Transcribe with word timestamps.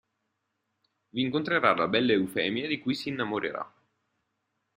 Vi 1.11 1.21
incontrerà 1.21 1.75
la 1.75 1.87
bella 1.87 2.11
Eufemia 2.13 2.65
di 2.65 2.79
cui 2.79 2.95
si 2.95 3.09
innamorerà. 3.09 3.71